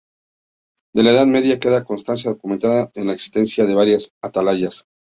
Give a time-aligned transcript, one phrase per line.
[0.95, 4.87] De la Edad Media queda constancia documental de la existencia de varias atalayas.